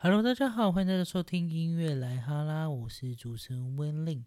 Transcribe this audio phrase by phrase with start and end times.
[0.00, 4.24] Hello，大家好，欢迎大家收听音乐来哈啦，我是主持人温令。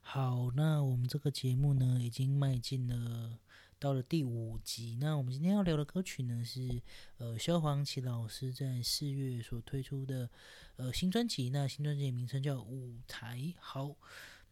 [0.00, 3.38] 好，那我们这个节目呢，已经迈进了
[3.78, 4.98] 到了第五集。
[5.00, 6.82] 那我们今天要聊的歌曲呢，是
[7.18, 10.28] 呃萧煌奇老师在四月所推出的
[10.74, 11.48] 呃新专辑。
[11.50, 13.38] 那新专辑的名称叫《舞台》。
[13.60, 13.94] 好，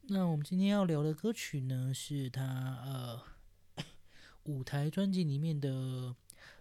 [0.02, 2.44] 那我们今天要聊的歌曲呢，是他
[2.84, 3.20] 呃
[4.44, 6.14] 舞台专辑里面的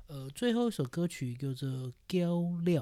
[0.07, 1.69] 呃最后一首歌曲，叫做
[2.07, 2.81] 《娇料》。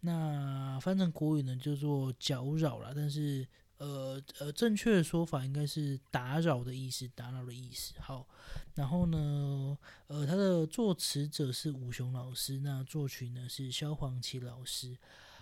[0.00, 3.46] 那翻成国语呢，叫做搅扰了，但是
[3.78, 7.94] 呃呃，正确的说法应该是打扰的意思，打扰的意思。
[8.00, 8.26] 好，
[8.74, 9.76] 然后呢，
[10.06, 14.96] 呃，他的作词者是武雄老师，那作曲呢是萧煌奇老师。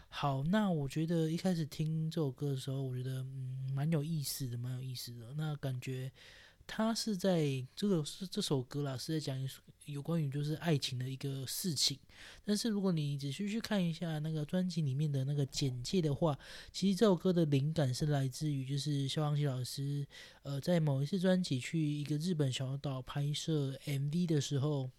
[0.09, 5.35] 好，那我觉得一开始听这首歌的时候，我觉得嗯蛮有意思的，蛮有意思的。
[5.37, 6.11] 那感觉
[6.67, 9.39] 他是在这个是这首歌啦，是在讲
[9.85, 11.99] 有关于就是爱情的一个事情。
[12.45, 16.39] 但是如果你仔细去看一下那个专辑里面的那个简介的话，
[16.73, 20.07] 其实这首歌的灵感是来自于就是萧煌奇老师，
[20.43, 24.91] 呃，在某一次专辑去一个日本小岛拍摄 MV 的时候，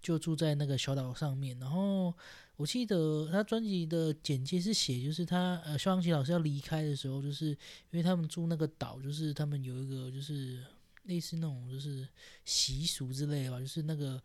[0.00, 2.14] 就住在那个小岛上面，然后。
[2.58, 7.56] 我记得他专辑的简介是写，就是他呃，萧煌奇老师要离开的时候，就是因
[7.92, 10.58] 为他们住那个岛，就是他们有一个就是
[11.04, 12.06] 类似那种就是
[12.44, 14.20] 习俗之类的吧，就是那个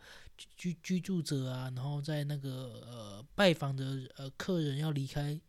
[0.57, 5.39] 居居住者啊，然后在那个呃拜访的呃客人要离开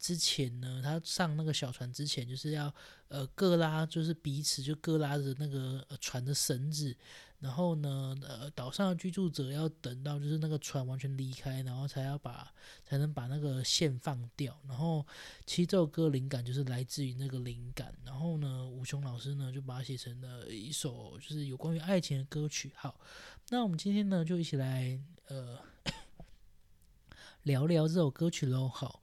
[0.00, 2.74] 之前呢，他上那个小船之前，就是要
[3.08, 6.96] 呃各拉，就是彼此就各拉着那个船的绳子。
[7.38, 12.52] 然后呢，呃，岛上的居住者要等到就是那个船完全离开，然后才要把
[12.84, 14.54] 才能把那个线放掉。
[14.68, 15.06] 然后
[15.46, 17.94] 其实这首歌灵感就是来自于那个灵感。
[18.04, 22.72] 然后呢，吴雄老师呢就把它写成了一首就是有关于爱情的歌曲。
[22.76, 23.00] 好，
[23.48, 25.58] 那我们今天呢就一起来呃
[27.44, 28.68] 聊聊这首歌曲喽。
[28.68, 29.02] 好，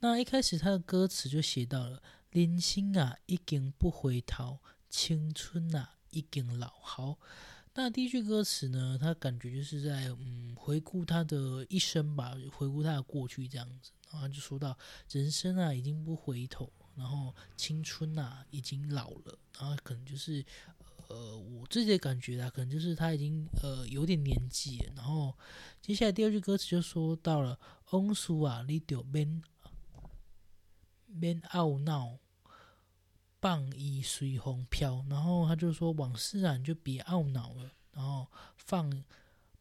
[0.00, 6.72] 那一开始他的歌词就写到了：人生啊已经不回头，青春啊已经老。
[6.80, 7.18] 好。
[7.74, 8.98] 那第一句歌词呢？
[9.00, 13.92] 他感觉就是在嗯回顾他的一生吧，回顾他的过去这样子。
[14.10, 14.76] 然后就说到
[15.12, 20.44] 人生啊已经不回头，然后青春啊已经老了，然后可能就是
[21.06, 24.84] 呃我自己的感觉啊，可能就是他已经呃有点年纪。
[24.96, 25.32] 然后
[25.80, 27.56] 接下来第二句歌词就说到了
[27.90, 29.40] 翁叔啊，你就免
[31.08, 32.18] 免懊恼。
[33.40, 38.26] 棒一随风飘，然后他就说往事啊，你就别懊恼了，然后
[38.56, 39.04] 放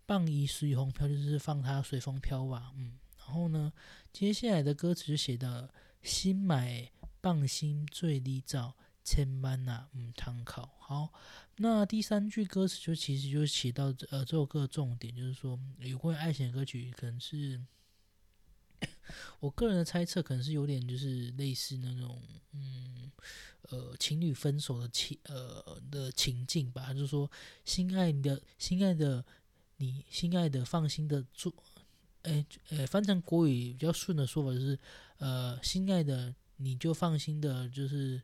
[0.03, 3.71] 棒一随风飘，就是放它随风飘吧，嗯，然后呢，
[4.11, 5.69] 接下来的歌词就写到
[6.01, 6.91] 新买
[7.21, 10.75] 棒心最利照，千万呐唔参考。
[10.79, 11.13] 好，
[11.57, 17.61] 那第三句歌词就其实就写到呃这首歌的重点，就是说有关于爱情的歌曲，可能是
[19.39, 22.21] 我个人的猜测，可能是有点就是类似那种
[22.53, 23.11] 嗯。
[23.69, 27.29] 呃，情侣分手的情呃的情境吧，就是说，
[27.65, 29.25] 心爱你的、心爱的
[29.75, 31.53] 你，心爱的，放心的做，
[32.21, 34.79] 哎，呃，翻成国语比较顺的说法就是，
[35.17, 38.21] 呃，心爱的，你就放心的，就是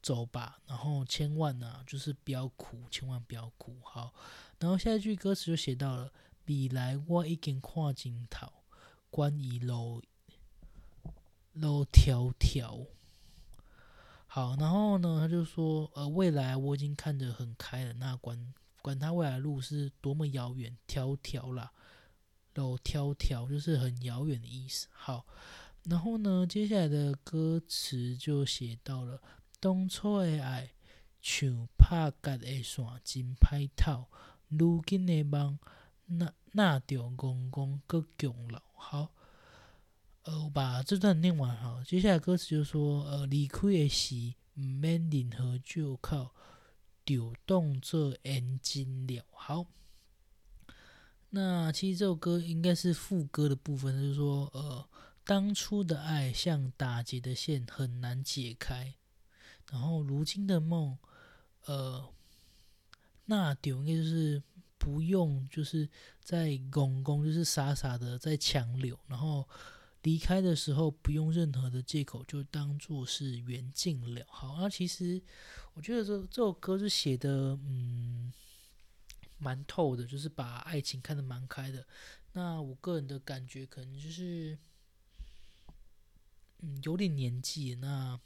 [0.00, 4.14] 走吧，然后千万啊，就是不要哭，千万不要哭，好，
[4.60, 6.12] 然后下一句歌词就写到了，
[6.46, 8.52] 未来我已经看尽头，
[9.16, 10.02] 关于路
[11.54, 12.86] 路迢迢。
[14.26, 21.72] 好，然后呢，他就说，呃，未来我已经看得很开了，那管管他未来路是多么遥远，迢迢啦，
[22.52, 24.86] 路迢迢就是很遥远的意思。
[24.92, 25.24] 好，
[25.84, 29.22] 然后呢，接下来的歌词就写到了，
[29.58, 30.74] 当初的爱
[31.22, 34.08] 像拍割的线，真歹透，
[34.48, 35.58] 如今的梦，
[36.06, 38.62] 那那着公公搁强老。
[38.74, 39.12] 好。
[40.22, 46.34] 呃，我把这段念完哈，接下来歌词就说，呃，离开的时唔免任何就靠
[47.04, 49.24] 调动这眼睛了。
[49.30, 49.66] 好，
[51.30, 54.88] 那其实这首歌应该是副歌的部分，就是说，呃，
[55.24, 58.96] 当初的爱像打结的线，很难解开。
[59.70, 60.98] 然后如今的梦，
[61.66, 62.12] 呃，
[63.26, 64.42] 那丢应该就是
[64.86, 65.88] 不用，就是
[66.22, 69.44] 在公公，就是傻傻的在强留，然后。
[70.02, 74.24] 离开的时候不用任何的借口，就当做是缘尽了。
[74.28, 75.20] 好，那其实
[75.74, 78.32] 我觉得这这首歌是写的，嗯，
[79.38, 81.84] 蛮透的，就是把爱情看得蛮开的。
[82.34, 84.56] 那我个人的感觉可能就是，
[86.60, 88.20] 嗯，有点年纪，那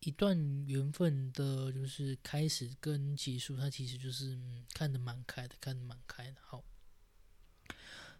[0.00, 4.38] 一段缘分的，就是开始跟结束，它其实就是
[4.74, 6.36] 看得蛮开的，看得蛮开的。
[6.44, 6.64] 好。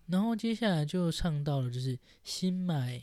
[0.07, 3.01] 然后接下来就唱到了，就是心买，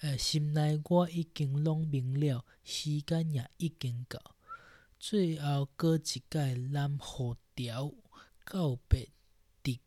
[0.00, 4.36] 呃，心内我已经拢明了，时间也已经到，
[4.98, 7.92] 最后搁一届蓝河条
[8.44, 9.08] 告别
[9.62, 9.80] 的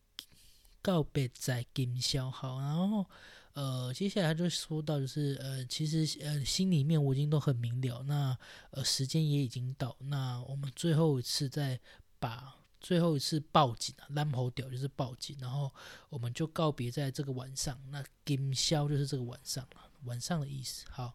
[0.82, 2.28] 告别在今宵。
[2.30, 3.08] 好，然后
[3.54, 8.36] 呃，接下来就说到，就是呃，其实呃，心里面我已经都很明了，那
[8.70, 11.80] 呃，时间也已经到，那我们最后一次再
[12.20, 12.54] 把。
[12.80, 15.72] 最后一次报警啊，蓝猴屌就是报警，然后
[16.10, 17.80] 我们就告别在这个晚上。
[17.90, 20.84] 那今宵就是这个晚上了，晚上的意思。
[20.90, 21.14] 好，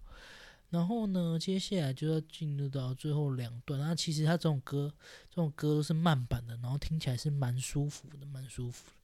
[0.71, 3.79] 然后呢，接下来就要进入到最后两段。
[3.79, 4.91] 那其实它这种歌，
[5.29, 8.98] 这种歌都是慢版的，然后听起来是蛮舒服的，蛮舒服的。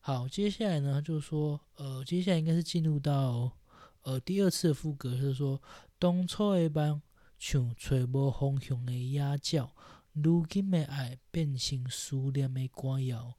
[0.00, 3.52] 好，接下来呢，就是说，呃，接下来应该是进入到
[4.02, 5.60] 呃第二次的副歌，就是说，
[5.98, 7.02] 当初的梦
[7.38, 9.22] 像揣无方向的野
[9.52, 9.74] 鸟。
[10.14, 13.36] 如今的爱变成思念的歌谣，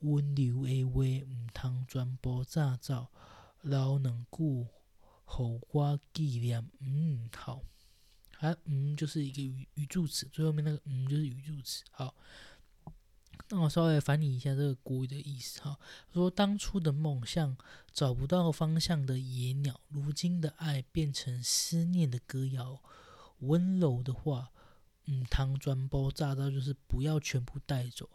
[0.00, 3.08] 温柔的话毋通全部炸走，
[3.62, 4.66] 留两句，
[5.24, 6.68] 互我纪念。
[6.80, 7.62] 嗯，好，
[8.40, 11.84] 啊，嗯，就是一个语语助词，最后面那个嗯就是语助词。
[11.92, 12.12] 好，
[13.48, 15.60] 那我稍微翻译一下这个国语的意思。
[15.60, 15.78] 哈，
[16.12, 17.56] 说当初的梦像
[17.92, 22.82] 找不到方向的野鸟，如今的爱变成思念的歌谣，
[23.40, 24.50] 温柔的话。
[25.08, 28.10] 嗯，糖砖包炸到就是不要全部带走，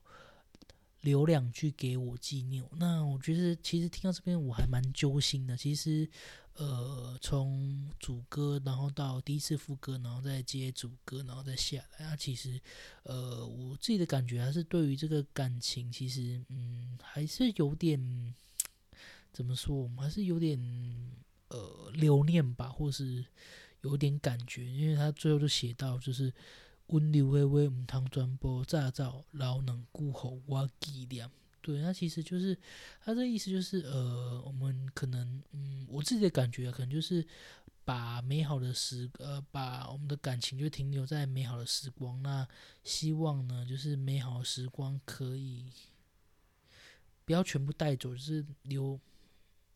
[1.00, 2.62] 留两句给我纪念。
[2.74, 5.56] 那我觉得其实听到这边我还蛮揪心的。
[5.56, 6.10] 其实，
[6.56, 12.60] 呃，从主歌然后到第一次副歌，然后再接主歌，然后再下来，那其实，
[13.04, 18.36] 呃，我自己的感觉还是对于这个感情，其实嗯，还是有点
[19.34, 20.60] 怎么说，我们还是有点
[21.50, 23.26] 呃留念吧，或是
[23.82, 26.34] 有点感觉，因为他最后就写到就是。
[26.88, 31.32] 温柔的话，毋通全部炸走，留两句互我纪念。
[31.62, 32.58] 对，那其实就是
[33.00, 37.26] 他这意思，就是呃，我们可能，嗯，我自己的感觉可能就是
[37.86, 42.22] 把美好的时，呃，把我们的感情就停留在美好的时光。
[42.22, 42.48] 那
[42.84, 45.66] 希望呢，就是美好的时光可以
[47.26, 49.00] 不要全部带走，就是留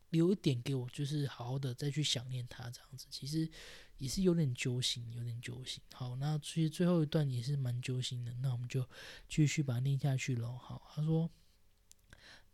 [0.10, 3.06] 留一点给我，就是好好的再去想念他这样子。
[3.10, 3.50] 其实。
[3.98, 5.82] 也是有点揪心，有点揪心。
[5.94, 8.34] 好，那其实最后一段也是蛮揪心的。
[8.42, 8.86] 那我们就
[9.30, 10.58] 继续把它念下去喽。
[10.58, 11.32] 好，他说：“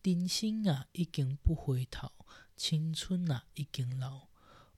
[0.03, 2.11] 人生啊，已经不回头，
[2.55, 4.29] 青春啊，已经老，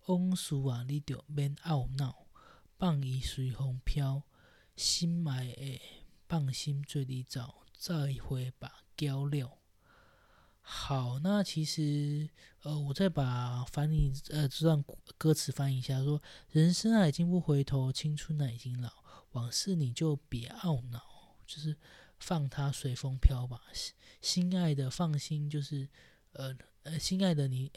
[0.08, 2.28] 往事啊，你就免懊恼，
[2.78, 4.24] 放伊随风飘，
[4.75, 5.81] 心爱的
[6.28, 9.60] 放心做你走，再会吧，交了。”
[10.60, 12.30] 好，那其实，
[12.64, 14.84] 呃，我再把翻译，呃，这段
[15.18, 16.22] 歌词翻译一下，说：
[16.52, 18.92] 人生啊，已经不回头，青春啊，已经老，
[19.31, 21.02] 往事你就别懊恼，
[21.46, 21.78] 就是
[22.24, 23.62] 放它随风飘吧。
[24.22, 25.90] 心爱的，放心，就是，
[26.31, 27.70] 呃呃，心爱的你，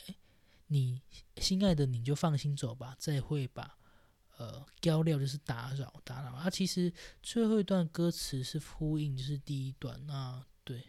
[0.68, 1.02] 你
[1.38, 3.76] 心爱的你就放心走吧，再会吧。
[4.36, 6.32] 呃，交料就是打扰，打扰。
[6.32, 10.84] 啊，其实最后一段歌词是呼应，就是第一段，那对。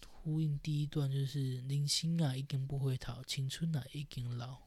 [0.00, 4.62] 呼应第一段就是“人生啊，已经不回头，青春啊，已经老，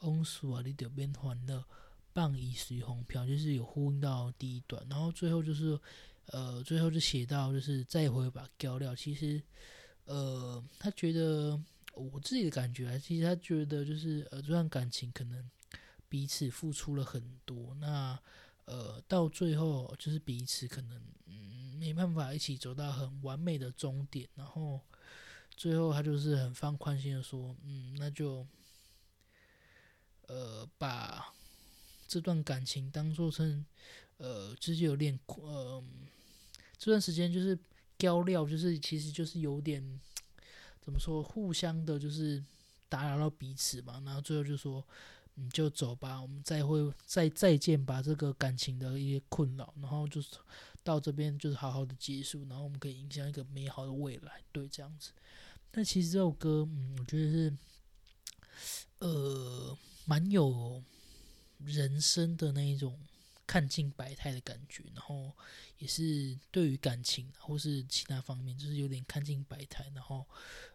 [0.00, 1.64] 往事啊，你就变烦恼，
[2.12, 4.86] 放伊随风飘”，就是有呼应到第一段。
[4.88, 5.80] 然后最后就是，
[6.28, 8.94] 呃，最后就写到就是再回把交料。
[8.94, 9.42] 其实，
[10.04, 11.60] 呃，他觉得
[11.92, 15.50] 我自己的感觉啊，其实他觉得就是呃，这段感情可能
[16.08, 18.18] 彼此付出了很多，那
[18.64, 21.56] 呃，到最后就是彼此可能嗯。
[21.78, 24.80] 没办法一起走到很完美的终点，然后
[25.56, 28.44] 最后他就是很放宽心的说：“嗯，那就
[30.26, 31.32] 呃把
[32.08, 33.64] 这段感情当做成
[34.16, 35.80] 呃自己有练呃
[36.78, 37.58] 这段时间就是
[37.98, 39.82] 交料，就是其实就是有点
[40.80, 42.42] 怎么说，互相的就是
[42.88, 44.02] 打扰到彼此嘛。
[44.06, 44.86] 然后最后就说：
[45.34, 48.00] 你就走吧，我们再会再再见吧。
[48.00, 50.28] 这个感情的一些困扰，然后就是。”
[50.84, 55.10] 到这边就是好好的结束，然后我们可以影响一个美好的未来，对，这样子。
[55.70, 57.52] 但其实这首歌，嗯，我觉得是，
[59.00, 60.82] 呃，蛮有
[61.58, 62.98] 人生的那一种
[63.48, 65.34] 看尽百态的感觉，然后
[65.78, 70.24] 也是对于感情或是其他方面，就是有点看尽百态，然后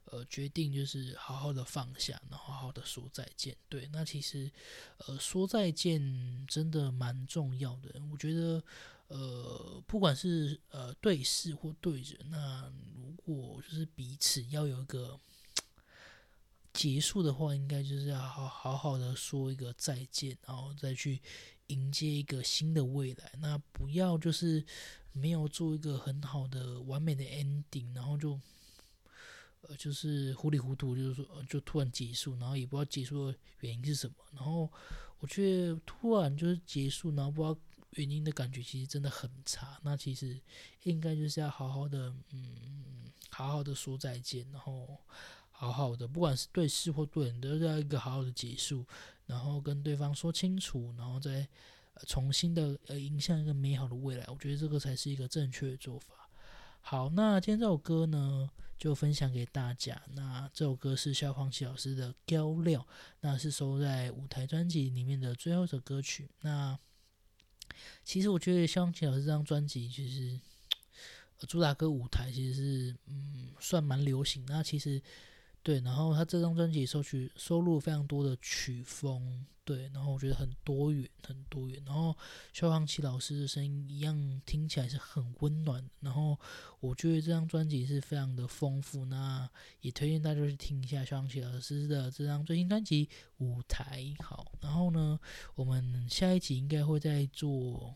[0.05, 3.55] 呃，决定就是好好的放下，然后好好的说再见。
[3.69, 4.51] 对，那其实
[4.97, 8.61] 呃，说再见真的蛮重要的，我觉得。
[9.09, 15.19] 呃，不管是呃对事或对人，那如果就是彼此要有一个
[16.73, 21.21] 结束的话，应该就是要好好好的说一个再见，然后再去
[21.73, 23.31] 迎接一个新的未来。
[23.39, 24.63] 那不要就是
[25.11, 28.39] 没有做一个很好的完美的 ending，然后就
[29.61, 34.15] 呃，就是糊里糊涂，就是说就突然结束，然后也不知道结束的原因是什么。
[34.33, 34.69] 然后
[35.19, 37.57] 我觉得突然就是结束，然后不知道
[37.91, 39.79] 原因的感觉，其实真的很差。
[39.83, 40.39] 那其实
[40.83, 44.99] 应该就是要好好的，嗯，好好的说再见，然后
[45.51, 48.85] 好好的，不管是对事或对人，都要一个好好的结束，
[49.25, 51.47] 然后跟对方说清楚，然后再
[52.07, 54.25] 重新的呃迎向一个美好的未来。
[54.27, 56.29] 我觉得这个才是一个正确的做法。
[56.81, 60.01] 好，那今天这首歌呢，就分享给大家。
[60.09, 62.81] 那这首歌是萧煌奇老师的《胶料》，
[63.21, 66.29] 那是收在舞台专辑里面的最后一首歌曲。
[66.41, 66.77] 那
[68.03, 70.39] 其实我觉得萧煌奇老师这张专辑，其实
[71.47, 74.45] 主打歌舞台其实是嗯算蛮流行。
[74.47, 75.01] 那其实。
[75.63, 81.81] 对，然后他这张专辑收取收录非常多的曲风，对，然后我觉得很多元，很多元。
[81.85, 82.13] 然后
[82.51, 86.37] 萧煌奇老师的声音一样听起来是很温暖，然后
[86.81, 93.05] 我觉得这张专辑是非常的丰富，那也推荐大家去听一下萧煌奇老师的这张最新专辑
[93.37, 94.01] 《舞台》。
[94.21, 95.17] 好，然后呢，
[95.55, 97.95] 我们下一集应该会再做。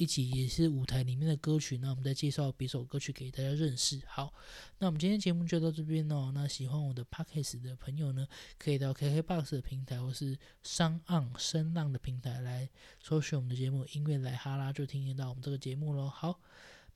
[0.00, 4.00] 一起也是舞台里面的歌曲，那我们再介绍别首歌曲给大家认识。
[4.06, 4.32] 好，
[4.78, 6.32] 那我们今天节目就到这边哦。
[6.34, 8.26] 那喜欢我的 podcast 的朋友呢，
[8.58, 16.08] 可以到 KKBOX 的平台或是商岸声浪的平台来搜寻我们的节目《音乐来哈拉》，就听得到我们这个节目喽。
[16.08, 16.40] 好，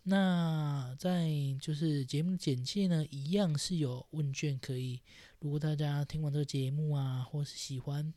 [0.05, 1.29] 那在
[1.61, 5.03] 就是节目简介呢，一样是有问卷可以，
[5.41, 8.15] 如果大家听完这个节目啊，或是喜欢。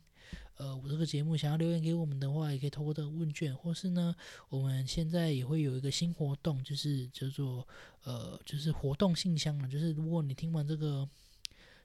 [0.58, 4.14] 呃，我这个节目想要留言给我们的话，也可以透过这个问卷，或是呢，
[4.48, 7.66] 我们现在也会有一个新活动，就是叫做
[8.02, 11.08] 呃，就是活动信箱嘛，就是如果你听完这个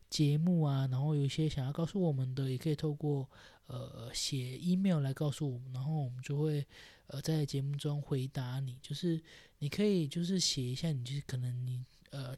[0.09, 3.29] 节目啊，然后有一些想要告诉我们的，也可以透过
[3.67, 6.65] 呃写 email 来告诉我们，然后我们就会
[7.07, 9.21] 呃在节目中回答你，就是
[9.59, 12.35] 你可以就是写一下，你就是可能你呃。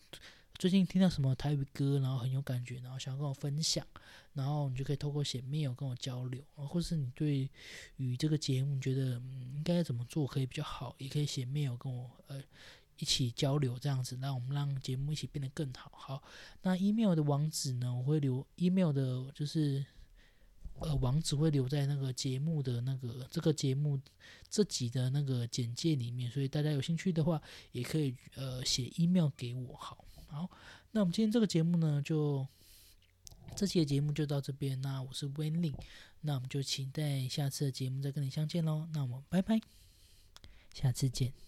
[0.57, 3.85] 最近听到什么台语歌，然后很有感觉，然后想要跟我分享，
[4.33, 7.49] 然后你就可以透过写 mail 跟我交流，或是你对
[7.97, 12.41] 于这个节目觉得嗯应该怎么做可以比较好，也可以写 mail 跟我呃
[12.97, 15.91] 一起交流这样子，让我们让节目一起变得更好。
[15.93, 16.23] 好，
[16.61, 19.85] 那 email 的网址呢，我会留 email 的，就是
[20.79, 23.99] 呃网址会留在那个节目的那个这个节目
[24.49, 27.41] 这集的那个简介里面，所以大家有兴趣的话，
[27.73, 29.75] 也可以呃写 email 给我。
[29.75, 29.97] 好。
[30.27, 30.49] 好，
[30.91, 32.47] 那我们今天这个节目呢，就
[33.55, 34.79] 这期的节目就到这边。
[34.81, 35.73] 那我是 Winny，，
[36.21, 38.87] 那我们就期待下次的节目再跟你相见喽。
[38.93, 39.61] 那我们拜拜，
[40.73, 41.44] 下次见。